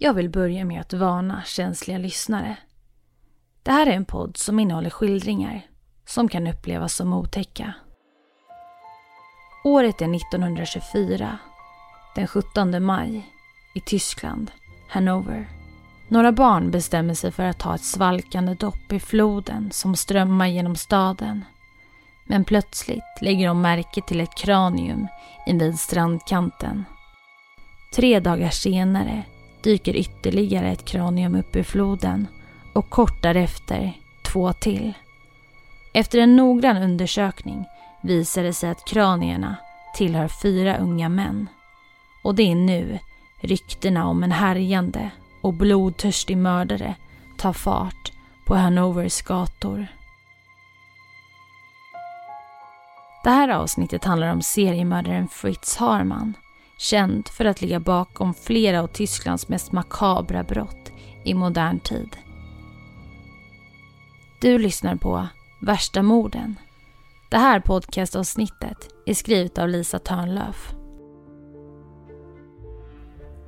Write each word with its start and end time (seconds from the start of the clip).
Jag 0.00 0.14
vill 0.14 0.30
börja 0.30 0.64
med 0.64 0.80
att 0.80 0.92
varna 0.92 1.42
känsliga 1.46 1.98
lyssnare. 1.98 2.56
Det 3.62 3.70
här 3.70 3.86
är 3.86 3.90
en 3.90 4.04
podd 4.04 4.36
som 4.36 4.58
innehåller 4.58 4.90
skildringar 4.90 5.66
som 6.06 6.28
kan 6.28 6.46
upplevas 6.46 6.94
som 6.94 7.12
otäcka. 7.12 7.74
Året 9.64 10.02
är 10.02 10.14
1924, 10.14 11.38
den 12.14 12.26
17 12.26 12.84
maj, 12.84 13.26
i 13.74 13.80
Tyskland, 13.80 14.50
Hannover. 14.88 15.48
Några 16.08 16.32
barn 16.32 16.70
bestämmer 16.70 17.14
sig 17.14 17.32
för 17.32 17.44
att 17.44 17.58
ta 17.58 17.74
ett 17.74 17.84
svalkande 17.84 18.54
dopp 18.54 18.92
i 18.92 19.00
floden 19.00 19.70
som 19.70 19.96
strömmar 19.96 20.46
genom 20.46 20.76
staden. 20.76 21.44
Men 22.26 22.44
plötsligt 22.44 23.18
lägger 23.20 23.48
de 23.48 23.60
märke 23.60 24.00
till 24.06 24.20
ett 24.20 24.38
kranium 24.38 25.06
invid 25.46 25.78
strandkanten. 25.78 26.84
Tre 27.94 28.20
dagar 28.20 28.50
senare 28.50 29.24
dyker 29.68 29.96
ytterligare 29.96 30.70
ett 30.70 30.84
kranium 30.84 31.34
upp 31.34 31.56
ur 31.56 31.62
floden 31.62 32.26
och 32.72 32.90
kort 32.90 33.22
därefter 33.22 33.92
två 34.24 34.52
till. 34.52 34.92
Efter 35.94 36.18
en 36.18 36.36
noggrann 36.36 36.76
undersökning 36.76 37.64
visar 38.02 38.42
det 38.42 38.52
sig 38.52 38.70
att 38.70 38.86
kranierna 38.86 39.56
tillhör 39.94 40.28
fyra 40.28 40.76
unga 40.76 41.08
män. 41.08 41.46
Och 42.24 42.34
det 42.34 42.50
är 42.50 42.54
nu 42.54 42.98
ryktena 43.40 44.06
om 44.06 44.22
en 44.22 44.32
härjande 44.32 45.10
och 45.42 45.54
blodtörstig 45.54 46.36
mördare 46.36 46.94
tar 47.38 47.52
fart 47.52 48.12
på 48.46 48.54
Hannovers 48.54 49.22
gator. 49.22 49.86
Det 53.24 53.30
här 53.30 53.48
avsnittet 53.48 54.04
handlar 54.04 54.32
om 54.32 54.42
seriemördaren 54.42 55.28
Fritz 55.28 55.76
Harman 55.76 56.34
känd 56.78 57.28
för 57.28 57.44
att 57.44 57.60
ligga 57.60 57.80
bakom 57.80 58.34
flera 58.34 58.82
av 58.82 58.86
Tysklands 58.86 59.48
mest 59.48 59.72
makabra 59.72 60.42
brott 60.42 60.92
i 61.24 61.34
modern 61.34 61.80
tid. 61.80 62.16
Du 64.40 64.58
lyssnar 64.58 64.96
på 64.96 65.26
Värsta 65.60 66.02
morden. 66.02 66.58
Det 67.30 67.36
här 67.36 67.60
podcastavsnittet 67.60 68.88
är 69.06 69.14
skrivet 69.14 69.58
av 69.58 69.68
Lisa 69.68 69.98
Törnlöf. 69.98 70.74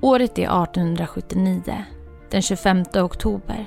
Året 0.00 0.38
är 0.38 0.64
1879, 0.64 1.84
den 2.30 2.42
25 2.42 2.84
oktober. 2.94 3.66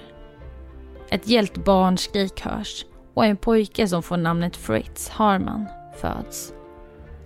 Ett 1.09 1.28
gällt 1.28 1.66
barnskrik 1.66 2.42
hörs 2.42 2.86
och 3.14 3.26
en 3.26 3.38
pojke 3.38 3.88
som 3.88 4.04
får 4.04 4.18
namnet 4.18 4.56
Fritz 4.56 5.09
Harman 5.09 5.66
föds. 6.02 6.54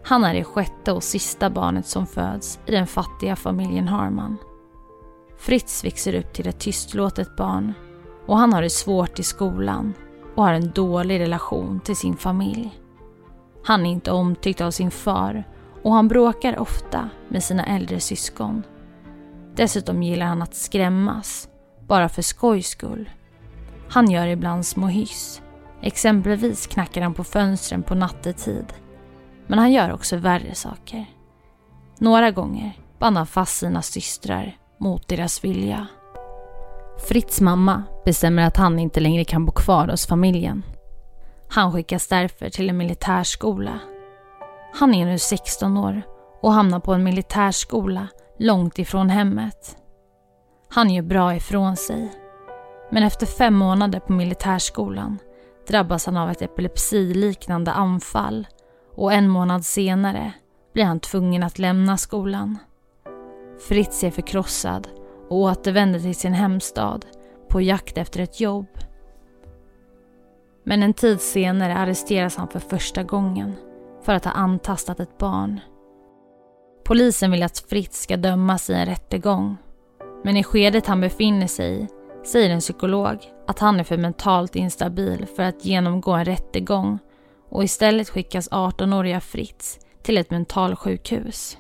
Han 0.08 0.24
är 0.24 0.34
det 0.34 0.44
sjätte 0.44 0.92
och 0.92 1.04
sista 1.04 1.50
barnet 1.50 1.86
som 1.86 2.08
föds 2.08 2.60
i 2.66 2.72
den 2.72 2.88
fattiga 2.88 3.36
familjen 3.36 3.88
Harman. 3.88 4.38
Fritz 5.38 5.84
växer 5.84 6.16
upp 6.16 6.34
till 6.34 6.48
ett 6.48 6.60
tystlåtet 6.60 7.36
barn 7.36 7.74
och 8.26 8.38
han 8.38 8.54
har 8.54 8.62
det 8.62 8.70
svårt 8.70 9.20
i 9.20 9.24
skolan 9.24 9.94
och 10.36 10.44
har 10.44 10.54
en 10.54 10.72
dålig 10.72 11.20
relation 11.20 11.80
till 11.80 11.96
sin 11.96 12.18
familj. 12.18 12.80
Han 13.64 13.86
är 13.86 13.90
inte 13.90 14.12
omtyckt 14.12 14.62
av 14.62 14.72
sin 14.72 14.92
far 14.92 15.44
och 15.84 15.94
han 15.94 16.08
bråkar 16.08 16.60
ofta 16.60 17.10
med 17.28 17.44
sina 17.44 17.66
äldre 17.66 18.00
syskon. 18.00 18.64
Dessutom 19.56 20.04
gillar 20.04 20.26
han 20.26 20.42
att 20.42 20.56
skrämmas, 20.56 21.50
bara 21.88 22.10
för 22.10 22.22
skojs 22.22 22.68
skull. 22.68 23.10
Han 23.90 24.12
gör 24.12 24.28
ibland 24.28 24.66
små 24.66 24.88
hyss. 24.88 25.42
Exempelvis 25.82 26.68
knackar 26.68 27.02
han 27.02 27.14
på 27.14 27.24
fönstren 27.24 27.84
på 27.84 27.96
nattetid 27.96 28.74
men 29.48 29.60
han 29.60 29.72
gör 29.72 29.94
också 29.94 30.18
värre 30.18 30.56
saker. 30.56 31.06
Några 32.00 32.32
gånger 32.32 32.72
band 33.00 33.18
han 33.18 33.28
fast 33.28 33.58
sina 33.58 33.82
systrar 33.82 34.58
mot 34.78 35.08
deras 35.08 35.44
vilja. 35.44 35.88
Fritz 37.10 37.42
mamma 37.42 37.84
bestämmer 38.06 38.44
att 38.44 38.58
han 38.58 38.80
inte 38.80 39.00
längre 39.00 39.24
kan 39.24 39.46
bo 39.46 39.52
kvar 39.52 39.88
hos 39.88 40.08
familjen. 40.08 40.64
Han 41.50 41.74
skickas 41.74 42.08
därför 42.08 42.50
till 42.50 42.70
en 42.70 42.78
militärskola. 42.78 43.80
Han 44.74 44.94
är 44.94 45.06
nu 45.06 45.18
16 45.18 45.78
år 45.78 46.02
och 46.42 46.54
hamnar 46.54 46.80
på 46.80 46.94
en 46.94 47.04
militärskola 47.04 48.08
långt 48.40 48.80
ifrån 48.80 49.10
hemmet. 49.10 49.78
Han 50.70 50.90
gör 50.90 51.04
bra 51.04 51.36
ifrån 51.36 51.76
sig. 51.76 52.12
Men 52.92 53.04
efter 53.04 53.26
fem 53.26 53.56
månader 53.56 54.00
på 54.00 54.14
militärskolan 54.14 55.18
drabbas 55.68 56.06
han 56.06 56.18
av 56.18 56.30
ett 56.30 56.42
epilepsiliknande 56.42 57.72
anfall 57.72 58.48
och 58.98 59.14
en 59.14 59.30
månad 59.30 59.66
senare 59.66 60.34
blir 60.74 60.84
han 60.84 61.00
tvungen 61.00 61.44
att 61.44 61.60
lämna 61.60 61.98
skolan. 61.98 62.58
Fritz 63.68 64.04
är 64.04 64.12
förkrossad 64.12 64.88
och 65.30 65.38
återvänder 65.38 66.00
till 66.00 66.16
sin 66.16 66.34
hemstad 66.34 67.06
på 67.50 67.62
jakt 67.62 67.98
efter 67.98 68.20
ett 68.20 68.40
jobb. 68.40 68.68
Men 70.64 70.84
en 70.84 70.94
tid 70.94 71.22
senare 71.22 71.76
arresteras 71.76 72.36
han 72.36 72.48
för 72.48 72.60
första 72.60 73.04
gången 73.04 73.54
för 74.04 74.14
att 74.14 74.26
ha 74.26 74.32
antastat 74.32 75.00
ett 75.00 75.18
barn. 75.18 75.60
Polisen 76.86 77.32
vill 77.32 77.44
att 77.44 77.60
Fritz 77.60 78.02
ska 78.02 78.18
dömas 78.18 78.70
i 78.70 78.74
en 78.74 78.86
rättegång. 78.86 79.58
Men 80.24 80.38
i 80.38 80.44
skedet 80.44 80.88
han 80.88 81.02
befinner 81.02 81.48
sig 81.48 81.82
i 81.82 81.88
säger 82.26 82.50
en 82.50 82.60
psykolog 82.60 83.18
att 83.48 83.60
han 83.60 83.80
är 83.80 83.84
för 83.84 83.98
mentalt 83.98 84.56
instabil 84.56 85.26
för 85.36 85.44
att 85.44 85.66
genomgå 85.66 86.12
en 86.12 86.26
rättegång 86.26 87.00
och 87.58 87.64
istället 87.64 88.10
skickas 88.10 88.50
18-åriga 88.50 89.20
Fritz 89.20 89.80
till 90.02 90.18
ett 90.18 90.32
mentalsjukhus. 90.32 91.58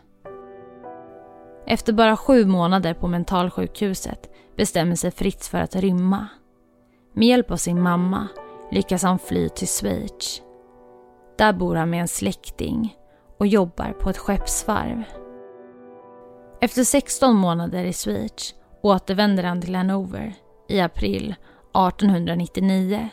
Efter 1.67 1.93
bara 1.93 2.17
sju 2.17 2.45
månader 2.45 2.93
på 2.93 3.07
mentalsjukhuset 3.07 4.29
bestämmer 4.57 4.95
sig 4.95 5.11
Fritz 5.11 5.49
för 5.49 5.57
att 5.57 5.75
rymma. 5.75 6.27
Med 7.13 7.27
hjälp 7.27 7.51
av 7.51 7.57
sin 7.57 7.81
mamma 7.81 8.27
lyckas 8.71 9.03
han 9.03 9.19
fly 9.19 9.49
till 9.49 9.67
Schweiz. 9.67 10.41
Där 11.37 11.53
bor 11.53 11.75
han 11.75 11.89
med 11.89 12.01
en 12.01 12.07
släkting 12.07 12.95
och 13.37 13.47
jobbar 13.47 13.93
på 13.93 14.09
ett 14.09 14.17
skeppsvarv. 14.17 15.03
Efter 16.61 16.83
16 16.83 17.35
månader 17.35 17.83
i 17.83 17.93
Schweiz 17.93 18.55
återvänder 18.81 19.43
han 19.43 19.61
till 19.61 19.75
Hannover 19.75 20.33
i 20.69 20.79
april 20.79 21.35
1899 21.89 23.09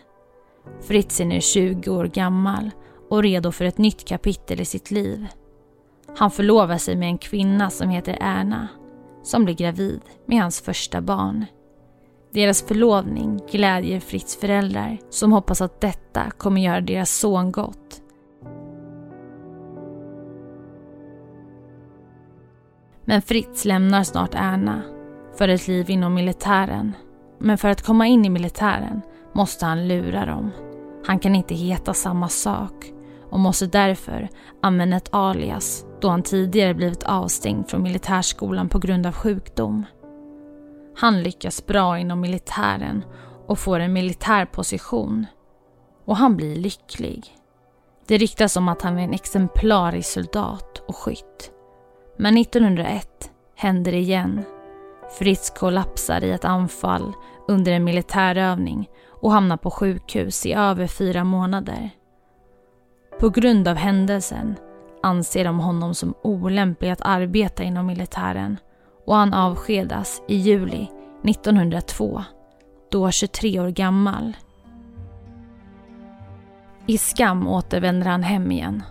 Fritz 0.81 1.21
är 1.21 1.25
nu 1.25 1.41
20 1.41 1.91
år 1.91 2.05
gammal 2.05 2.71
och 3.11 3.23
redo 3.23 3.53
för 3.53 3.65
ett 3.65 3.79
nytt 3.79 4.05
kapitel 4.09 4.61
i 4.61 4.65
sitt 4.65 4.91
liv. 4.91 5.27
Han 6.17 6.31
förlovar 6.31 6.79
sig 6.79 6.97
med 6.97 7.09
en 7.09 7.19
kvinna 7.19 7.71
som 7.71 7.89
heter 7.89 8.19
Erna, 8.21 8.69
som 9.23 9.45
blir 9.45 9.55
gravid 9.55 10.01
med 10.27 10.43
hans 10.43 10.61
första 10.61 11.01
barn. 11.01 11.45
Deras 12.33 12.63
förlovning 12.63 13.41
glädjer 13.51 14.01
Fritz 14.01 14.37
föräldrar 14.37 14.99
som 15.11 15.33
hoppas 15.33 15.61
att 15.61 15.81
detta 15.81 16.31
kommer 16.31 16.61
göra 16.61 16.81
deras 16.81 17.11
son 17.11 17.53
gott. 17.53 18.03
Men 23.05 23.23
Fritz 23.23 23.65
lämnar 23.65 24.03
snart 24.03 24.35
Erna 24.35 24.83
för 25.39 25.49
ett 25.49 25.69
liv 25.69 25.91
inom 25.91 26.15
militären. 26.15 26.93
Men 27.39 27.59
för 27.59 27.69
att 27.69 27.83
komma 27.83 28.07
in 28.07 28.25
i 28.25 28.31
militären 28.31 29.03
måste 29.35 29.67
han 29.67 29.89
lura 29.89 30.27
dem. 30.27 30.51
Han 31.07 31.19
kan 31.19 31.35
inte 31.35 31.55
heta 31.55 31.95
samma 31.95 32.29
sak 32.29 32.93
och 33.31 33.41
måste 33.41 33.67
därför 33.67 34.29
använda 34.63 34.97
ett 34.97 35.15
alias 35.15 35.85
då 36.01 36.09
han 36.09 36.23
tidigare 36.23 36.75
blivit 36.75 37.03
avstängd 37.03 37.69
från 37.69 37.83
militärskolan 37.83 38.69
på 38.69 38.79
grund 38.79 39.07
av 39.07 39.13
sjukdom. 39.13 39.85
Han 40.97 41.23
lyckas 41.23 41.67
bra 41.67 41.99
inom 41.99 42.21
militären 42.21 43.05
och 43.47 43.59
får 43.59 43.81
en 43.81 43.93
militär 43.93 44.47
position. 44.47 45.27
Och 46.05 46.17
han 46.17 46.37
blir 46.37 46.57
lycklig. 46.57 47.25
Det 48.07 48.19
ryktas 48.19 48.57
om 48.57 48.69
att 48.69 48.83
han 48.83 48.99
är 48.99 49.05
en 49.05 49.15
exemplarisk 49.15 50.13
soldat 50.13 50.83
och 50.89 50.97
skytt. 50.97 51.51
Men 52.19 52.37
1901 52.37 53.31
händer 53.57 53.93
det 53.93 53.99
igen. 53.99 54.45
Fritz 55.19 55.51
kollapsar 55.51 56.25
i 56.25 56.31
ett 56.31 56.45
anfall 56.45 57.13
under 57.49 57.73
en 57.73 57.85
militärövning 57.85 58.89
och 59.09 59.33
hamnar 59.33 59.57
på 59.57 59.71
sjukhus 59.71 60.47
i 60.47 60.53
över 60.53 60.87
fyra 60.87 61.25
månader. 61.25 61.91
På 63.21 63.29
grund 63.29 63.69
av 63.69 63.77
händelsen 63.77 64.57
anser 65.03 65.45
de 65.45 65.61
honom 65.61 65.95
som 65.95 66.15
olämplig 66.23 66.91
att 66.91 67.01
arbeta 67.01 67.63
inom 67.63 67.87
militären 67.87 68.59
och 69.07 69.15
han 69.15 69.35
avskedas 69.35 70.23
i 70.29 70.37
juli 70.37 70.89
1902, 71.25 72.25
då 72.91 73.11
23 73.11 73.61
år 73.61 73.69
gammal. 73.69 74.37
I 76.87 76.99
skam 76.99 77.49
återvänder 77.49 78.07
han 78.07 78.23
hem 78.23 78.53
igen. 78.53 78.83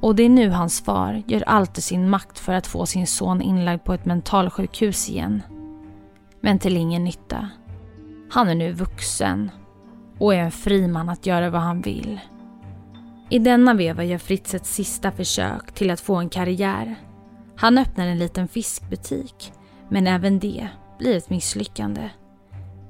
Och 0.00 0.14
det 0.14 0.22
är 0.22 0.28
nu 0.28 0.50
hans 0.50 0.80
far 0.80 1.22
gör 1.26 1.42
allt 1.46 1.78
i 1.78 1.80
sin 1.80 2.10
makt 2.10 2.38
för 2.38 2.52
att 2.52 2.66
få 2.66 2.86
sin 2.86 3.06
son 3.06 3.42
inlagd 3.42 3.84
på 3.84 3.92
ett 3.94 4.04
mentalsjukhus 4.04 5.08
igen. 5.08 5.42
Men 6.40 6.58
till 6.58 6.76
ingen 6.76 7.04
nytta. 7.04 7.48
Han 8.30 8.48
är 8.48 8.54
nu 8.54 8.72
vuxen 8.72 9.50
och 10.18 10.34
är 10.34 10.38
en 10.38 10.50
fri 10.50 10.88
man 10.88 11.08
att 11.08 11.26
göra 11.26 11.50
vad 11.50 11.60
han 11.60 11.80
vill. 11.80 12.20
I 13.30 13.38
denna 13.38 13.74
veva 13.74 14.04
gör 14.04 14.18
Fritz 14.18 14.54
ett 14.54 14.66
sista 14.66 15.10
försök 15.12 15.72
till 15.74 15.90
att 15.90 16.00
få 16.00 16.16
en 16.16 16.28
karriär. 16.28 16.94
Han 17.56 17.78
öppnar 17.78 18.06
en 18.06 18.18
liten 18.18 18.48
fiskbutik, 18.48 19.52
men 19.88 20.06
även 20.06 20.38
det 20.38 20.68
blir 20.98 21.16
ett 21.16 21.30
misslyckande. 21.30 22.10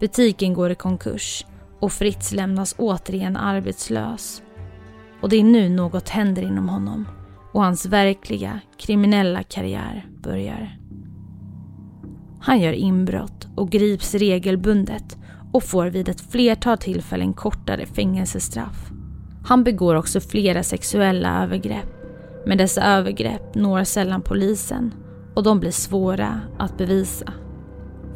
Butiken 0.00 0.54
går 0.54 0.70
i 0.70 0.74
konkurs 0.74 1.46
och 1.80 1.92
Fritz 1.92 2.32
lämnas 2.32 2.74
återigen 2.78 3.36
arbetslös. 3.36 4.42
Och 5.20 5.28
det 5.28 5.36
är 5.36 5.44
nu 5.44 5.68
något 5.68 6.08
händer 6.08 6.42
inom 6.42 6.68
honom 6.68 7.08
och 7.52 7.64
hans 7.64 7.86
verkliga 7.86 8.60
kriminella 8.76 9.42
karriär 9.42 10.06
börjar. 10.22 10.78
Han 12.40 12.60
gör 12.60 12.72
inbrott 12.72 13.48
och 13.54 13.70
grips 13.70 14.14
regelbundet 14.14 15.18
och 15.52 15.62
får 15.62 15.86
vid 15.86 16.08
ett 16.08 16.20
flertal 16.20 16.78
tillfällen 16.78 17.32
kortare 17.32 17.86
fängelsestraff. 17.86 18.90
Han 19.44 19.64
begår 19.64 19.94
också 19.94 20.20
flera 20.20 20.62
sexuella 20.62 21.42
övergrepp, 21.42 21.94
men 22.46 22.58
dessa 22.58 22.82
övergrepp 22.82 23.54
når 23.54 23.84
sällan 23.84 24.22
polisen 24.22 24.94
och 25.34 25.42
de 25.42 25.60
blir 25.60 25.70
svåra 25.70 26.40
att 26.58 26.78
bevisa. 26.78 27.32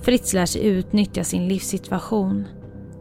Fritz 0.03 0.33
lär 0.33 0.47
sig 0.47 0.67
utnyttja 0.67 1.25
sin 1.25 1.49
livssituation. 1.49 2.45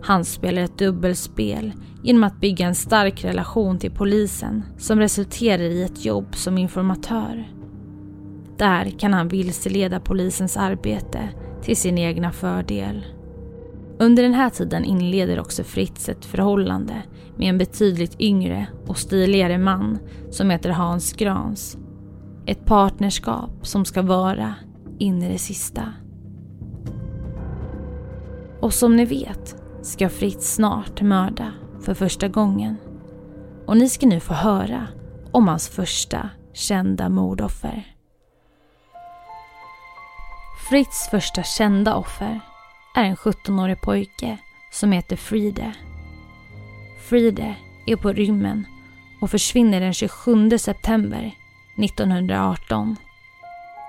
Han 0.01 0.25
spelar 0.25 0.61
ett 0.61 0.77
dubbelspel 0.77 1.73
genom 2.03 2.23
att 2.23 2.39
bygga 2.39 2.67
en 2.67 2.75
stark 2.75 3.23
relation 3.23 3.79
till 3.79 3.91
polisen 3.91 4.63
som 4.77 4.99
resulterar 4.99 5.63
i 5.63 5.83
ett 5.83 6.05
jobb 6.05 6.35
som 6.35 6.57
informatör. 6.57 7.51
Där 8.57 8.89
kan 8.89 9.13
han 9.13 9.27
vilseleda 9.27 9.99
polisens 9.99 10.57
arbete 10.57 11.29
till 11.61 11.77
sin 11.77 11.97
egna 11.97 12.31
fördel. 12.31 13.05
Under 13.99 14.23
den 14.23 14.33
här 14.33 14.49
tiden 14.49 14.85
inleder 14.85 15.39
också 15.39 15.63
Fritz 15.63 16.09
ett 16.09 16.25
förhållande 16.25 16.93
med 17.37 17.49
en 17.49 17.57
betydligt 17.57 18.21
yngre 18.21 18.67
och 18.87 18.97
stiligare 18.97 19.57
man 19.57 19.99
som 20.29 20.49
heter 20.49 20.69
Hans 20.69 21.13
Grans. 21.13 21.77
Ett 22.45 22.65
partnerskap 22.65 23.67
som 23.67 23.85
ska 23.85 24.01
vara 24.01 24.55
in 24.99 25.23
i 25.23 25.31
det 25.31 25.37
sista. 25.37 25.83
Och 28.59 28.73
som 28.73 28.95
ni 28.95 29.05
vet 29.05 29.60
ska 29.81 30.09
Fritz 30.09 30.53
snart 30.53 31.01
mörda 31.01 31.53
för 31.81 31.93
första 31.93 32.27
gången. 32.27 32.77
Och 33.67 33.77
ni 33.77 33.89
ska 33.89 34.07
nu 34.07 34.19
få 34.19 34.33
höra 34.33 34.87
om 35.31 35.47
hans 35.47 35.69
första 35.69 36.29
kända 36.53 37.09
mordoffer. 37.09 37.95
Fritz 40.69 41.07
första 41.11 41.43
kända 41.43 41.95
offer 41.95 42.39
är 42.95 43.03
en 43.03 43.15
17-årig 43.15 43.81
pojke 43.81 44.37
som 44.71 44.91
heter 44.91 45.15
Fride. 45.15 45.73
Fride 47.09 47.55
är 47.87 47.95
på 47.95 48.13
rymmen 48.13 48.65
och 49.21 49.31
försvinner 49.31 49.79
den 49.79 49.93
27 49.93 50.57
september 50.57 51.31
1918. 51.77 52.95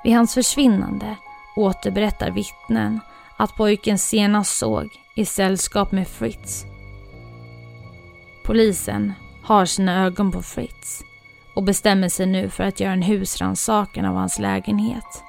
Vid 0.05 0.15
hans 0.15 0.35
försvinnande 0.35 1.17
återberättar 1.57 2.31
vittnen 2.31 3.01
att 3.43 3.57
pojken 3.57 3.99
senast 3.99 4.57
såg 4.57 4.89
i 5.15 5.25
sällskap 5.25 5.93
med 5.93 6.09
Fritz. 6.09 6.65
Polisen 8.45 9.13
har 9.43 9.67
sina 9.67 10.05
ögon 10.05 10.33
på 10.33 10.43
Fritz 10.43 11.03
och 11.55 11.63
bestämmer 11.63 12.09
sig 12.09 12.27
nu 12.27 12.51
för 12.51 12.65
att 12.65 12.81
göra 12.81 12.93
en 12.93 13.03
husrannsakan 13.03 14.05
av 14.05 14.15
hans 14.15 14.39
lägenhet. 14.39 15.23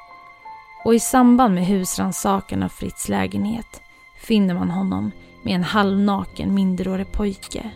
Och 0.85 0.95
i 0.95 0.99
samband 0.99 1.53
med 1.53 1.65
husrannsakan 1.65 2.63
av 2.63 2.69
Fritz 2.69 3.09
lägenhet 3.09 3.81
finner 4.21 4.53
man 4.53 4.71
honom 4.71 5.11
med 5.43 5.55
en 5.55 5.63
halvnaken 5.63 6.53
minderårig 6.53 7.11
pojke 7.11 7.71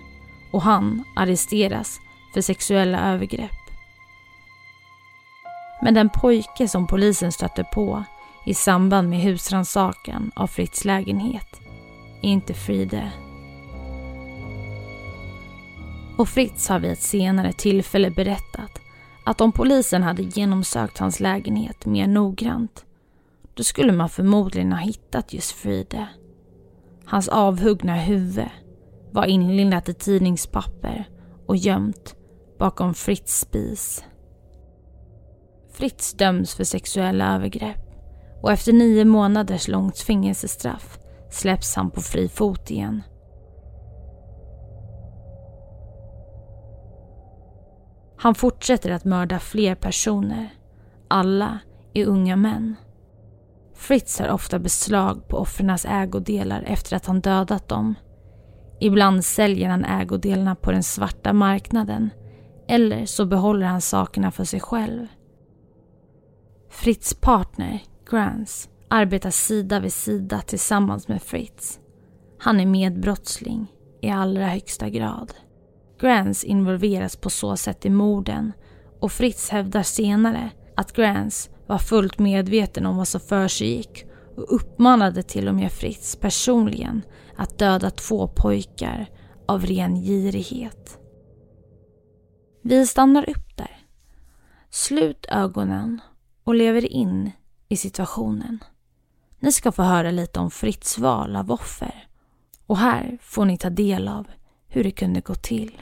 och 0.51 0.62
han 0.62 1.04
arresteras 1.16 2.00
för 2.34 2.42
sexuella 2.42 3.13
övergrepp. 3.13 3.72
Men 5.81 5.94
den 5.94 6.10
pojke 6.10 6.68
som 6.68 6.88
polisen 6.88 7.31
stötte 7.31 7.63
på 7.63 8.04
i 8.48 8.54
samband 8.54 9.10
med 9.10 9.20
husrannsakan 9.20 10.32
av 10.36 10.48
Fritz 10.48 10.86
lägenhet 10.86 11.62
är 12.22 12.30
inte 12.30 12.54
Fride. 12.54 13.12
Och 16.18 16.30
Fritz 16.30 16.70
har 16.70 16.80
vid 16.80 16.92
ett 16.92 17.02
senare 17.02 17.54
tillfälle 17.54 18.12
berättat 18.12 18.82
att 19.26 19.42
om 19.42 19.52
polisen 19.52 20.04
hade 20.04 20.22
genomsökt 20.22 20.98
hans 20.98 21.20
lägenhet 21.20 21.86
mer 21.86 22.08
noggrant 22.08 22.86
då 23.54 23.64
skulle 23.64 23.92
man 23.92 24.10
förmodligen 24.10 24.72
ha 24.72 24.80
hittat 24.80 25.34
just 25.34 25.52
Fride. 25.52 26.08
Hans 27.06 27.28
avhuggna 27.28 27.96
huvud 27.96 28.50
var 29.12 29.26
inlindat 29.26 29.90
i 29.90 29.94
tidningspapper 29.94 31.10
och 31.46 31.58
gömt 31.58 32.16
bakom 32.60 32.94
Fritz 32.94 33.40
spis. 33.40 34.04
Fritz 35.72 36.14
döms 36.14 36.56
för 36.56 36.64
sexuella 36.64 37.36
övergrepp 37.36 37.87
och 38.42 38.51
efter 38.51 38.74
nio 38.74 39.06
månaders 39.06 39.68
långt 39.68 40.00
fängelsestraff 40.00 41.00
släpps 41.30 41.75
han 41.75 41.92
på 41.92 42.01
fri 42.01 42.30
fot 42.30 42.72
igen. 42.72 43.04
Han 48.18 48.36
fortsätter 48.36 48.92
att 48.92 49.06
mörda 49.06 49.39
fler 49.39 49.75
personer. 49.75 50.50
Alla 51.07 51.60
är 51.94 52.06
unga 52.06 52.36
män. 52.36 52.75
Fritz 53.75 54.19
har 54.19 54.30
ofta 54.30 54.60
beslag 54.60 55.28
på 55.28 55.38
offrens 55.38 55.86
ägodelar 55.86 56.63
efter 56.68 56.95
att 56.95 57.06
han 57.06 57.22
dödat 57.22 57.68
dem. 57.68 57.95
Ibland 58.80 59.25
säljer 59.25 59.69
han 59.69 59.86
ägodelarna 59.86 60.56
på 60.56 60.72
den 60.72 60.84
svarta 60.84 61.34
marknaden 61.34 62.10
eller 62.68 63.06
så 63.06 63.25
behåller 63.25 63.66
han 63.66 63.81
sakerna 63.81 64.31
för 64.31 64.44
sig 64.44 64.60
själv. 64.60 65.07
Fritz 66.69 67.13
partner, 67.13 67.84
Grants, 68.09 68.69
arbetar 68.88 69.31
sida 69.31 69.80
vid 69.80 69.94
sida 69.94 70.42
tillsammans 70.42 71.07
med 71.07 71.21
Fritz. 71.21 71.80
Han 72.39 72.59
är 72.59 72.65
medbrottsling 72.65 73.68
i 74.01 74.09
allra 74.09 74.48
högsta 74.48 74.89
grad. 74.89 75.33
Grants 76.00 76.44
involveras 76.44 77.15
på 77.15 77.30
så 77.30 77.57
sätt 77.57 77.86
i 77.86 77.89
morden 77.89 78.54
och 79.00 79.12
Fritz 79.12 79.50
hävdar 79.50 79.83
senare 79.83 80.50
att 80.75 80.94
Grants 80.94 81.50
var 81.68 81.77
fullt 81.77 82.19
medveten 82.19 82.86
om 82.86 82.98
vad 82.98 83.07
som 83.07 83.21
försiggick 83.21 84.06
och 84.36 84.56
uppmanade 84.56 85.24
till 85.24 85.48
och 85.48 85.56
med 85.56 85.71
Fritz 85.71 86.15
personligen 86.15 87.01
att 87.36 87.60
döda 87.60 87.89
två 87.89 88.27
pojkar 88.27 89.10
av 89.48 89.65
ren 89.65 89.95
girighet. 89.95 91.00
Vi 92.63 92.88
stannar 92.88 93.30
upp 93.30 93.57
där. 93.57 93.77
Slut 94.69 95.25
ögonen 95.30 96.01
och 96.44 96.56
lever 96.56 96.86
in 96.86 97.31
i 97.68 97.78
situationen. 97.78 98.64
Ni 99.39 99.51
ska 99.51 99.72
få 99.72 99.84
höra 99.84 100.12
lite 100.12 100.39
om 100.39 100.51
Fritz 100.51 100.98
val 100.98 101.36
av 101.36 101.51
offer 101.51 102.08
och 102.65 102.77
här 102.77 103.18
får 103.22 103.46
ni 103.46 103.58
ta 103.58 103.70
del 103.70 104.08
av 104.08 104.27
hur 104.68 104.84
det 104.84 104.91
kunde 104.91 105.22
gå 105.22 105.36
till. 105.36 105.82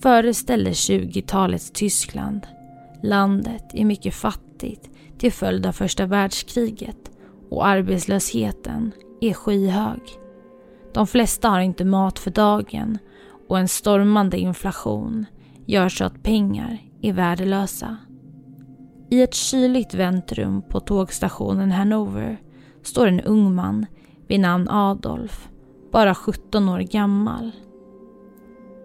Föreställ 0.00 0.68
20-talets 0.68 1.70
Tyskland 1.70 2.46
Landet 3.04 3.64
är 3.72 3.84
mycket 3.84 4.14
fattigt 4.14 4.90
till 5.18 5.32
följd 5.32 5.66
av 5.66 5.72
första 5.72 6.06
världskriget 6.06 7.10
och 7.50 7.66
arbetslösheten 7.66 8.92
är 9.20 9.32
skyhög. 9.32 10.00
De 10.94 11.06
flesta 11.06 11.48
har 11.48 11.60
inte 11.60 11.84
mat 11.84 12.18
för 12.18 12.30
dagen 12.30 12.98
och 13.48 13.58
en 13.58 13.68
stormande 13.68 14.38
inflation 14.38 15.26
gör 15.66 15.88
så 15.88 16.04
att 16.04 16.22
pengar 16.22 16.78
är 17.02 17.12
värdelösa. 17.12 17.96
I 19.10 19.22
ett 19.22 19.34
kyligt 19.34 19.94
väntrum 19.94 20.62
på 20.62 20.80
tågstationen 20.80 21.72
Hanover 21.72 22.40
står 22.82 23.06
en 23.06 23.20
ung 23.20 23.54
man 23.54 23.86
vid 24.28 24.40
namn 24.40 24.68
Adolf, 24.68 25.48
bara 25.92 26.14
17 26.14 26.68
år 26.68 26.80
gammal. 26.80 27.50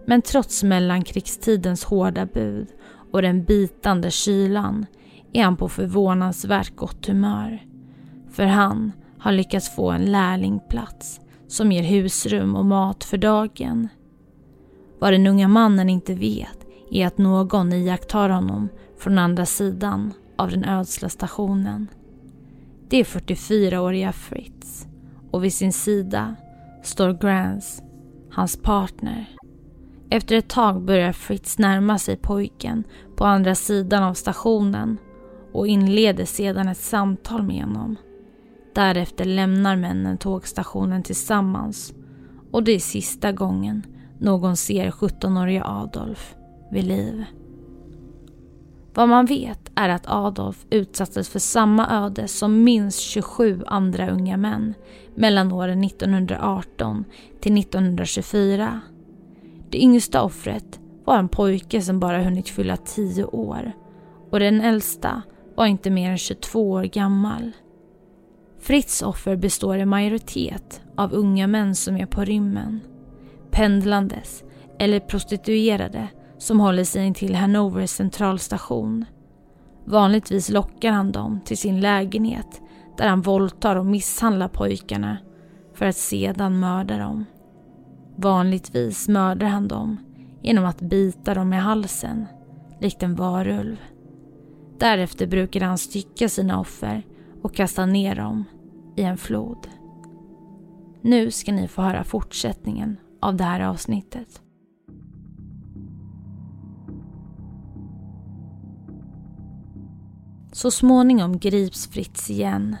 Men 0.06 0.22
trots 0.22 0.62
mellankrigstidens 0.62 1.84
hårda 1.84 2.26
bud 2.26 2.68
och 3.12 3.22
den 3.22 3.44
bitande 3.44 4.10
kylan 4.10 4.86
är 5.32 5.44
han 5.44 5.56
på 5.56 5.68
förvånansvärt 5.68 6.76
gott 6.76 7.06
humör. 7.06 7.62
För 8.30 8.44
han 8.44 8.92
har 9.18 9.32
lyckats 9.32 9.74
få 9.74 9.90
en 9.90 10.04
lärlingplats 10.04 11.20
som 11.48 11.72
ger 11.72 11.82
husrum 11.82 12.56
och 12.56 12.64
mat 12.64 13.04
för 13.04 13.18
dagen. 13.18 13.88
Vad 14.98 15.12
den 15.12 15.26
unga 15.26 15.48
mannen 15.48 15.88
inte 15.88 16.14
vet 16.14 16.66
är 16.90 17.06
att 17.06 17.18
någon 17.18 17.72
iakttar 17.72 18.28
honom 18.28 18.68
från 19.00 19.18
andra 19.18 19.46
sidan 19.46 20.12
av 20.36 20.50
den 20.50 20.64
ödsla 20.64 21.08
stationen. 21.08 21.86
Det 22.88 22.96
är 22.96 23.04
44-åriga 23.04 24.12
Fritz 24.12 24.86
och 25.30 25.44
vid 25.44 25.54
sin 25.54 25.72
sida 25.72 26.36
står 26.82 27.12
Grants, 27.12 27.82
hans 28.30 28.62
partner. 28.62 29.26
Efter 30.10 30.36
ett 30.36 30.48
tag 30.48 30.82
börjar 30.82 31.12
Fritz 31.12 31.58
närma 31.58 31.98
sig 31.98 32.16
pojken 32.16 32.84
på 33.16 33.24
andra 33.24 33.54
sidan 33.54 34.02
av 34.02 34.14
stationen 34.14 34.98
och 35.52 35.66
inleder 35.66 36.24
sedan 36.24 36.68
ett 36.68 36.78
samtal 36.78 37.42
med 37.42 37.64
honom. 37.64 37.96
Därefter 38.74 39.24
lämnar 39.24 39.76
männen 39.76 40.18
tågstationen 40.18 41.02
tillsammans 41.02 41.94
och 42.50 42.62
det 42.62 42.72
är 42.72 42.78
sista 42.78 43.32
gången 43.32 43.86
någon 44.18 44.56
ser 44.56 44.90
17-årige 44.90 45.64
Adolf 45.64 46.34
vid 46.70 46.84
liv. 46.84 47.24
Vad 48.94 49.08
man 49.08 49.26
vet 49.26 49.70
är 49.74 49.88
att 49.88 50.08
Adolf 50.08 50.66
utsattes 50.70 51.28
för 51.28 51.38
samma 51.38 52.04
öde 52.06 52.28
som 52.28 52.64
minst 52.64 53.00
27 53.00 53.62
andra 53.66 54.10
unga 54.10 54.36
män 54.36 54.74
mellan 55.14 55.52
åren 55.52 55.84
1918 55.84 57.04
till 57.40 57.58
1924. 57.58 58.80
Det 59.70 59.78
yngsta 59.78 60.22
offret 60.22 60.80
var 61.04 61.18
en 61.18 61.28
pojke 61.28 61.82
som 61.82 62.00
bara 62.00 62.22
hunnit 62.22 62.48
fylla 62.48 62.76
10 62.76 63.24
år 63.24 63.72
och 64.30 64.40
den 64.40 64.60
äldsta 64.60 65.22
var 65.54 65.66
inte 65.66 65.90
mer 65.90 66.10
än 66.10 66.18
22 66.18 66.70
år 66.70 66.82
gammal. 66.82 67.52
Fritz 68.58 69.02
offer 69.02 69.36
består 69.36 69.78
i 69.78 69.84
majoritet 69.84 70.82
av 70.96 71.12
unga 71.12 71.46
män 71.46 71.74
som 71.74 71.96
är 71.96 72.06
på 72.06 72.24
rymmen, 72.24 72.80
pendlandes 73.50 74.44
eller 74.78 75.00
prostituerade 75.00 76.08
som 76.40 76.60
håller 76.60 76.84
sig 76.84 77.14
till 77.14 77.34
Hannovers 77.34 77.90
centralstation. 77.90 79.04
Vanligtvis 79.84 80.48
lockar 80.48 80.92
han 80.92 81.12
dem 81.12 81.40
till 81.44 81.58
sin 81.58 81.80
lägenhet 81.80 82.60
där 82.96 83.08
han 83.08 83.20
våldtar 83.20 83.76
och 83.76 83.86
misshandlar 83.86 84.48
pojkarna 84.48 85.18
för 85.74 85.86
att 85.86 85.96
sedan 85.96 86.60
mörda 86.60 86.98
dem. 86.98 87.24
Vanligtvis 88.16 89.08
mördar 89.08 89.46
han 89.46 89.68
dem 89.68 89.96
genom 90.42 90.64
att 90.64 90.80
bita 90.80 91.34
dem 91.34 91.52
i 91.52 91.56
halsen, 91.56 92.26
likt 92.80 93.02
en 93.02 93.14
varulv. 93.14 93.76
Därefter 94.78 95.26
brukade 95.26 95.64
han 95.64 95.78
stycka 95.78 96.28
sina 96.28 96.60
offer 96.60 97.06
och 97.42 97.54
kasta 97.54 97.86
ner 97.86 98.14
dem 98.14 98.44
i 98.96 99.02
en 99.02 99.16
flod. 99.16 99.68
Nu 101.02 101.30
ska 101.30 101.52
ni 101.52 101.68
få 101.68 101.82
höra 101.82 102.04
fortsättningen 102.04 102.96
av 103.20 103.36
det 103.36 103.44
här 103.44 103.60
avsnittet. 103.60 104.42
Så 110.52 110.70
småningom 110.70 111.38
grips 111.38 111.86
Fritz 111.86 112.30
igen 112.30 112.76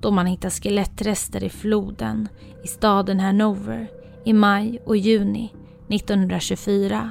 då 0.00 0.10
man 0.10 0.26
hittar 0.26 0.50
skelettrester 0.50 1.44
i 1.44 1.48
floden 1.48 2.28
i 2.64 2.66
staden 2.66 3.20
Hannover 3.20 3.90
i 4.24 4.32
maj 4.32 4.82
och 4.86 4.96
juni 4.96 5.52
1924. 5.88 7.10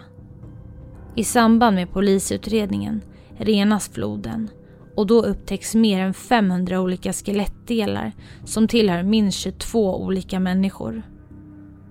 I 1.15 1.23
samband 1.23 1.75
med 1.75 1.91
polisutredningen 1.91 3.01
renas 3.37 3.89
floden 3.89 4.49
och 4.95 5.07
då 5.07 5.21
upptäcks 5.21 5.75
mer 5.75 5.99
än 5.99 6.13
500 6.13 6.81
olika 6.81 7.13
skelettdelar 7.13 8.11
som 8.43 8.67
tillhör 8.67 9.03
minst 9.03 9.39
22 9.39 10.03
olika 10.03 10.39
människor. 10.39 11.01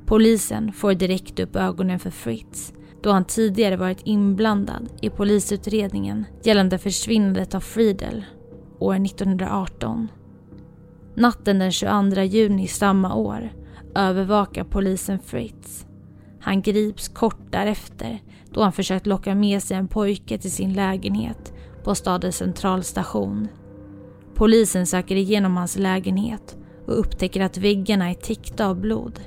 Polisen 0.07 0.73
får 0.73 0.95
direkt 0.95 1.39
upp 1.41 1.57
ögonen 1.57 1.99
för 1.99 2.11
Fritz 2.11 2.73
då 3.05 3.11
han 3.11 3.25
tidigare 3.25 3.77
varit 3.77 4.01
inblandad 4.05 4.89
i 5.01 5.11
polisutredningen 5.11 6.25
gällande 6.43 6.79
försvinnandet 6.79 7.55
av 7.55 7.61
Friedel 7.61 8.25
år 8.79 8.95
1918. 8.95 10.09
Natten 11.15 11.59
den 11.59 11.73
22 11.73 12.21
juni 12.21 12.67
samma 12.67 13.15
år 13.15 13.53
övervakar 13.95 14.65
polisen 14.65 15.19
Fritz. 15.19 15.87
Han 16.41 16.63
grips 16.63 17.09
kort 17.09 17.53
därefter 17.53 18.23
då 18.51 18.63
han 18.63 18.73
försökt 18.73 19.07
locka 19.07 19.35
med 19.35 19.63
sig 19.63 19.77
en 19.77 19.89
pojke 19.89 20.39
till 20.39 20.53
sin 20.53 20.73
lägenhet 20.73 21.53
på 21.83 21.95
stadens 21.95 22.37
centralstation. 22.37 23.49
Polisen 24.35 24.87
söker 24.87 25.17
igenom 25.17 25.57
hans 25.57 25.77
lägenhet 25.77 26.57
och 26.87 26.99
upptäcker 26.99 27.41
att 27.41 27.59
väggarna 27.59 28.11
är 28.11 28.15
täckta 28.15 28.67
av 28.67 28.81
blod. 28.81 29.21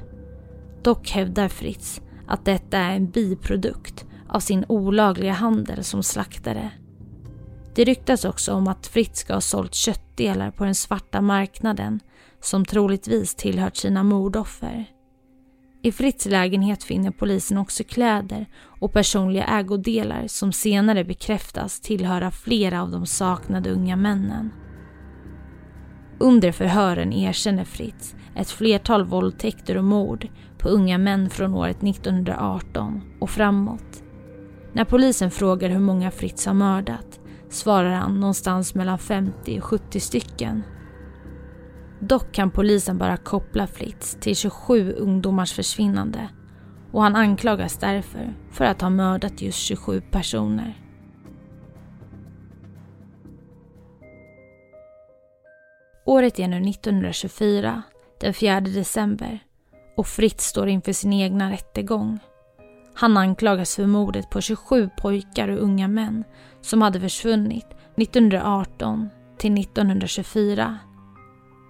Dock 0.84 1.10
hävdar 1.10 1.48
Fritz 1.48 2.01
att 2.27 2.46
detta 2.46 2.77
är 2.77 2.96
en 2.96 3.10
biprodukt 3.10 4.05
av 4.29 4.39
sin 4.39 4.65
olagliga 4.67 5.34
handel 5.34 5.84
som 5.84 6.03
slaktare. 6.03 6.72
Det 7.75 7.84
ryktas 7.84 8.25
också 8.25 8.53
om 8.53 8.67
att 8.67 8.88
Fritz 8.88 9.19
ska 9.19 9.34
ha 9.34 9.41
sålt 9.41 9.74
köttdelar 9.74 10.51
på 10.51 10.63
den 10.65 10.75
svarta 10.75 11.22
marknaden 11.22 12.00
som 12.41 12.65
troligtvis 12.65 13.36
tillhört 13.36 13.75
sina 13.75 14.03
mordoffer. 14.03 14.86
I 15.81 15.91
Fritz 15.91 16.25
lägenhet 16.25 16.84
finner 16.84 17.12
polisen 17.12 17.57
också 17.57 17.84
kläder 17.84 18.46
och 18.79 18.93
personliga 18.93 19.43
ägodelar 19.43 20.27
som 20.27 20.51
senare 20.51 21.03
bekräftas 21.03 21.79
tillhöra 21.79 22.31
flera 22.31 22.81
av 22.81 22.91
de 22.91 23.05
saknade 23.05 23.72
unga 23.72 23.96
männen. 23.96 24.51
Under 26.19 26.51
förhören 26.51 27.13
erkänner 27.13 27.63
Fritz 27.63 28.15
ett 28.38 28.50
flertal 28.50 29.06
våldtäkter 29.06 29.77
och 29.77 29.84
mord 29.84 30.27
på 30.58 30.70
unga 30.70 30.98
män 30.98 31.29
från 31.29 31.53
året 31.53 31.84
1918 31.84 33.01
och 33.20 33.29
framåt. 33.29 34.03
När 34.74 34.86
polisen 34.86 35.32
frågar 35.32 35.70
hur 35.70 35.79
många 35.79 36.12
Fritz 36.12 36.46
har 36.46 36.53
mördat 36.53 37.20
svarar 37.50 37.94
han 37.94 38.20
någonstans 38.20 38.75
mellan 38.75 38.98
50 38.98 39.60
och 39.60 39.63
70 39.63 40.00
stycken. 40.00 40.63
Dock 42.00 42.32
kan 42.32 42.51
polisen 42.51 42.98
bara 42.98 43.17
koppla 43.17 43.67
Fritz 43.67 44.17
till 44.22 44.36
27 44.36 44.94
ungdomars 44.94 45.53
försvinnande 45.53 46.29
och 46.91 47.03
han 47.03 47.15
anklagas 47.15 47.77
därför 47.77 48.34
för 48.51 48.65
att 48.65 48.82
ha 48.82 48.89
mördat 48.89 49.41
just 49.41 49.58
27 49.58 50.01
personer. 50.01 50.82
Året 56.06 56.39
är 56.39 56.48
nu 56.48 56.70
1924, 56.70 57.84
den 58.19 58.33
4 58.33 58.62
december 58.62 59.39
och 59.97 60.07
Fritz 60.07 60.45
står 60.45 60.67
inför 60.67 60.93
sin 60.93 61.13
egna 61.13 61.51
rättegång. 61.51 62.19
Han 62.93 63.17
anklagas 63.17 63.75
för 63.75 63.86
mordet 63.86 64.29
på 64.29 64.41
27 64.41 64.89
pojkar 64.97 65.47
och 65.47 65.63
unga 65.63 65.88
män 65.88 66.24
som 66.62 66.81
hade 66.81 67.00
försvunnit 67.00 67.67
1918 67.97 69.09
till 69.38 69.57
1924. 69.57 70.77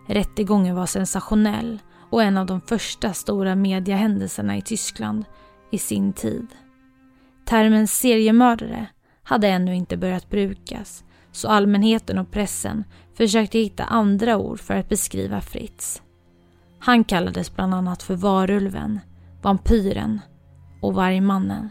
Rättegången 0.07 0.75
var 0.75 0.85
sensationell 0.85 1.79
och 2.09 2.23
en 2.23 2.37
av 2.37 2.45
de 2.45 2.61
första 2.61 3.13
stora 3.13 3.55
mediehändelserna 3.55 4.57
i 4.57 4.61
Tyskland 4.61 5.25
i 5.71 5.77
sin 5.77 6.13
tid. 6.13 6.47
Termen 7.45 7.87
seriemördare 7.87 8.87
hade 9.23 9.47
ännu 9.47 9.75
inte 9.75 9.97
börjat 9.97 10.29
brukas 10.29 11.03
så 11.31 11.47
allmänheten 11.47 12.17
och 12.17 12.31
pressen 12.31 12.83
försökte 13.13 13.59
hitta 13.59 13.83
andra 13.83 14.37
ord 14.37 14.59
för 14.59 14.73
att 14.73 14.89
beskriva 14.89 15.41
Fritz. 15.41 16.01
Han 16.79 17.03
kallades 17.03 17.55
bland 17.55 17.73
annat 17.73 18.03
för 18.03 18.15
varulven, 18.15 18.99
vampyren 19.41 20.19
och 20.81 20.93
vargmannen. 20.93 21.69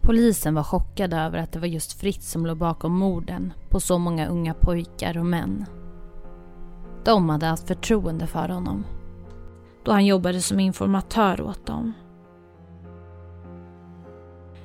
Polisen 0.00 0.54
var 0.54 0.62
chockade 0.62 1.16
över 1.16 1.38
att 1.38 1.52
det 1.52 1.58
var 1.58 1.66
just 1.66 2.00
Fritz 2.00 2.30
som 2.30 2.46
låg 2.46 2.58
bakom 2.58 2.92
morden 2.92 3.52
på 3.68 3.80
så 3.80 3.98
många 3.98 4.28
unga 4.28 4.54
pojkar 4.54 5.18
och 5.18 5.26
män. 5.26 5.64
De 7.04 7.28
hade 7.28 7.46
haft 7.46 7.68
förtroende 7.68 8.26
för 8.26 8.48
honom 8.48 8.84
då 9.84 9.92
han 9.92 10.06
jobbade 10.06 10.40
som 10.40 10.60
informatör 10.60 11.40
åt 11.40 11.66
dem. 11.66 11.92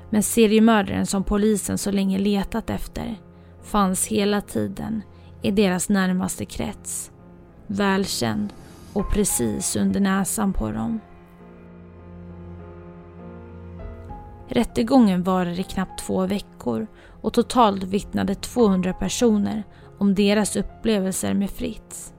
Men 0.10 0.24
seriemördaren 0.24 1.05
som 1.05 1.24
polisen 1.24 1.77
så 1.77 1.91
länge 1.91 2.17
letat 2.17 2.69
efter 2.69 3.15
fanns 3.62 4.07
hela 4.07 4.41
tiden 4.41 5.01
i 5.41 5.51
deras 5.51 5.89
närmaste 5.89 6.45
krets 6.45 7.12
välkänd 7.67 8.53
och 8.93 9.12
precis 9.12 9.75
under 9.75 10.00
näsan 10.00 10.53
på 10.53 10.72
dem. 10.72 11.00
Rättegången 14.48 15.24
varade 15.24 15.60
i 15.60 15.63
knappt 15.63 16.00
två 16.00 16.25
veckor 16.25 16.88
och 17.22 17.34
totalt 17.34 17.84
vittnade 17.84 18.36
200 18.36 18.93
personer 18.93 19.63
om 19.98 20.15
deras 20.15 20.55
upplevelser 20.55 21.34
med 21.34 21.50
Fritz. 21.50 22.13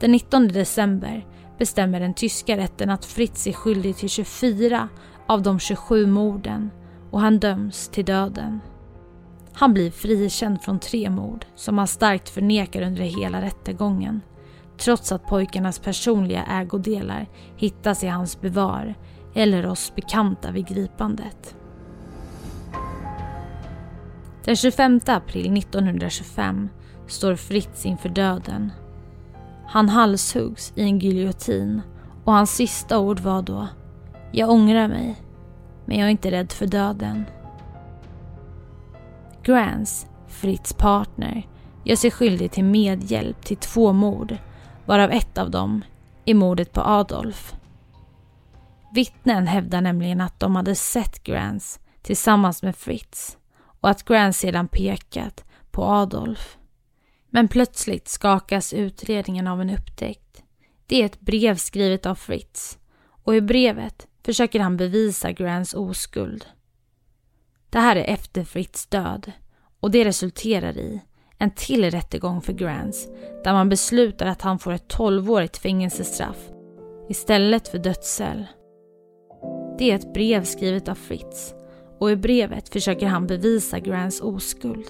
Den 0.00 0.12
19 0.12 0.48
december 0.48 1.26
bestämmer 1.58 2.00
den 2.00 2.14
tyska 2.14 2.56
rätten 2.56 2.90
att 2.90 3.04
Fritz 3.04 3.46
är 3.46 3.52
skyldig 3.52 3.96
till 3.96 4.08
24 4.08 4.88
av 5.26 5.42
de 5.42 5.58
27 5.58 6.06
morden 6.06 6.70
och 7.10 7.20
han 7.20 7.38
döms 7.38 7.88
till 7.88 8.04
döden. 8.04 8.60
Han 9.52 9.72
blir 9.72 9.90
frikänd 9.90 10.62
från 10.62 10.78
tre 10.78 11.10
mord 11.10 11.46
som 11.54 11.78
han 11.78 11.86
starkt 11.86 12.28
förnekar 12.28 12.82
under 12.82 13.02
hela 13.02 13.42
rättegången. 13.42 14.20
Trots 14.78 15.12
att 15.12 15.26
pojkarnas 15.26 15.78
personliga 15.78 16.44
ägodelar 16.44 17.26
hittas 17.56 18.04
i 18.04 18.06
hans 18.06 18.40
bevar 18.40 18.94
eller 19.34 19.66
oss 19.66 19.92
bekanta 19.94 20.50
vid 20.50 20.66
gripandet. 20.66 21.56
Den 24.44 24.56
25 24.56 25.00
april 25.06 25.58
1925 25.58 26.68
står 27.06 27.34
Fritz 27.34 27.86
inför 27.86 28.08
döden. 28.08 28.72
Han 29.66 29.88
halshuggs 29.88 30.72
i 30.76 30.82
en 30.82 30.98
giljotin 30.98 31.82
och 32.24 32.32
hans 32.32 32.50
sista 32.50 32.98
ord 32.98 33.20
var 33.20 33.42
då 33.42 33.68
Jag 34.32 34.50
ångrar 34.50 34.88
mig, 34.88 35.22
men 35.84 35.98
jag 35.98 36.06
är 36.06 36.10
inte 36.10 36.30
rädd 36.30 36.52
för 36.52 36.66
döden. 36.66 37.24
Grants, 39.42 40.06
Fritz 40.28 40.72
partner, 40.72 41.46
gör 41.84 41.96
sig 41.96 42.10
skyldig 42.10 42.52
till 42.52 42.64
medhjälp 42.64 43.44
till 43.44 43.56
två 43.56 43.92
mord, 43.92 44.36
varav 44.86 45.10
ett 45.10 45.38
av 45.38 45.50
dem 45.50 45.84
är 46.24 46.34
mordet 46.34 46.72
på 46.72 46.80
Adolf. 46.80 47.54
Vittnen 48.94 49.46
hävdar 49.46 49.80
nämligen 49.80 50.20
att 50.20 50.40
de 50.40 50.56
hade 50.56 50.74
sett 50.74 51.24
Grants 51.24 51.80
tillsammans 52.02 52.62
med 52.62 52.76
Fritz 52.76 53.38
och 53.80 53.90
att 53.90 54.04
Grant 54.04 54.36
sedan 54.36 54.68
pekat 54.68 55.44
på 55.70 55.84
Adolf. 55.84 56.58
Men 57.30 57.48
plötsligt 57.48 58.08
skakas 58.08 58.72
utredningen 58.72 59.46
av 59.46 59.60
en 59.60 59.70
upptäckt. 59.70 60.42
Det 60.86 61.02
är 61.02 61.06
ett 61.06 61.20
brev 61.20 61.56
skrivet 61.56 62.06
av 62.06 62.14
Fritz 62.14 62.78
och 63.24 63.34
i 63.34 63.40
brevet 63.40 64.06
försöker 64.24 64.60
han 64.60 64.76
bevisa 64.76 65.32
Grants 65.32 65.74
oskuld. 65.74 66.46
Det 67.70 67.78
här 67.78 67.96
är 67.96 68.04
efter 68.04 68.44
Fritz 68.44 68.86
död 68.86 69.32
och 69.80 69.90
det 69.90 70.04
resulterar 70.04 70.78
i 70.78 71.00
en 71.38 71.50
till 71.50 71.90
rättegång 71.90 72.40
för 72.40 72.52
Grants 72.52 73.08
där 73.44 73.52
man 73.52 73.68
beslutar 73.68 74.26
att 74.26 74.42
han 74.42 74.58
får 74.58 74.72
ett 74.72 74.94
12-årigt 74.94 75.60
fängelsestraff 75.60 76.50
istället 77.08 77.68
för 77.68 77.78
dödscell. 77.78 78.46
Det 79.78 79.90
är 79.90 79.94
ett 79.94 80.14
brev 80.14 80.44
skrivet 80.44 80.88
av 80.88 80.94
Fritz 80.94 81.54
och 81.98 82.10
i 82.10 82.16
brevet 82.16 82.68
försöker 82.68 83.06
han 83.06 83.26
bevisa 83.26 83.78
Grants 83.78 84.20
oskuld. 84.20 84.86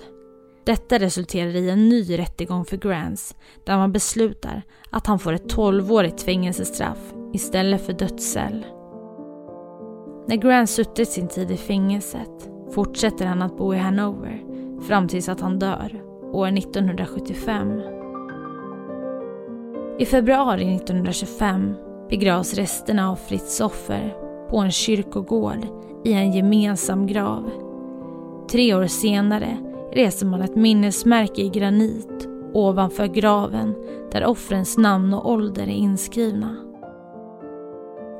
Detta 0.64 0.99
resulterar 0.99 1.56
i 1.56 1.70
en 1.70 1.88
ny 1.88 2.18
rättegång 2.18 2.64
för 2.64 2.76
Grants 2.76 3.34
där 3.66 3.76
man 3.76 3.92
beslutar 3.92 4.62
att 4.90 5.06
han 5.06 5.18
får 5.18 5.32
ett 5.32 5.54
12-årigt 5.54 6.25
fängelsestraff 6.25 7.12
istället 7.32 7.87
för 7.87 7.92
dödscell. 7.92 8.66
När 10.28 10.37
Grant 10.37 10.70
suttit 10.70 11.08
sin 11.08 11.28
tid 11.28 11.50
i 11.50 11.56
fängelset 11.56 12.50
fortsätter 12.75 13.27
han 13.27 13.43
att 13.43 13.57
bo 13.57 13.75
i 13.75 13.79
Hanover 13.79 14.43
fram 14.89 15.09
tills 15.09 15.29
att 15.29 15.41
han 15.41 15.59
dör 15.59 16.03
år 16.33 16.47
1975. 16.47 17.81
I 19.99 20.07
februari 20.07 20.75
1925 20.75 21.75
begravs 22.09 22.55
resterna 22.55 23.11
av 23.11 23.17
Fritz 23.17 23.61
offer 23.61 24.17
på 24.50 24.59
en 24.59 24.71
kyrkogård 24.71 25.67
i 26.05 26.12
en 26.12 26.33
gemensam 26.33 27.07
grav. 27.07 27.50
Tre 28.50 28.75
år 28.75 28.87
senare 28.87 29.57
reser 29.93 30.27
man 30.27 30.43
ett 30.43 30.57
minnesmärke 30.57 31.43
i 31.43 31.49
granit 31.49 32.29
ovanför 32.53 33.07
graven 33.07 33.75
där 34.12 34.25
offrens 34.25 34.79
namn 34.79 35.15
och 35.15 35.31
ålder 35.31 35.62
är 35.62 35.67
inskrivna. 35.67 36.70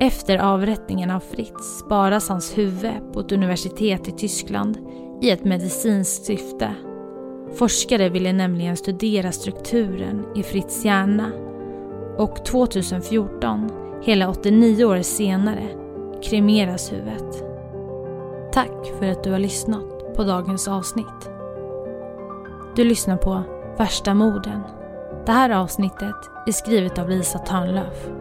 Efter 0.03 0.39
avrättningen 0.39 1.11
av 1.11 1.21
Fritz 1.21 1.79
sparas 1.79 2.29
hans 2.29 2.59
huvud 2.59 3.13
på 3.13 3.21
ett 3.21 3.33
universitet 3.33 4.09
i 4.09 4.13
Tyskland 4.13 4.79
i 5.23 5.31
ett 5.31 5.45
medicinskt 5.45 6.25
syfte. 6.25 6.75
Forskare 7.55 8.09
ville 8.09 8.33
nämligen 8.33 8.77
studera 8.77 9.33
strukturen 9.33 10.27
i 10.35 10.43
Fritz 10.43 10.85
hjärna 10.85 11.33
och 12.19 12.45
2014, 12.45 13.71
hela 14.03 14.29
89 14.29 14.85
år 14.85 15.03
senare, 15.03 15.69
kremeras 16.23 16.93
huvudet. 16.93 17.45
Tack 18.53 18.87
för 18.99 19.07
att 19.07 19.25
du 19.25 19.31
har 19.31 19.39
lyssnat 19.39 20.15
på 20.17 20.25
dagens 20.25 20.69
avsnitt. 20.69 21.31
Du 22.77 22.85
lyssnar 22.85 23.17
på 23.17 23.43
Värsta 23.79 24.15
morden. 24.15 24.61
Det 25.27 25.33
här 25.33 25.51
avsnittet 25.51 26.17
är 26.47 26.53
skrivet 26.53 26.99
av 26.99 27.09
Lisa 27.09 27.39
Törnlöf. 27.39 28.20